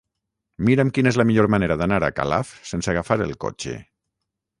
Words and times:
Mira'm 0.69 0.91
quina 0.97 1.11
és 1.11 1.19
la 1.21 1.25
millor 1.31 1.47
manera 1.55 1.77
d'anar 1.81 1.99
a 2.07 2.09
Calaf 2.21 2.55
sense 2.71 2.91
agafar 2.95 3.19
el 3.27 3.35
cotxe. 3.47 3.75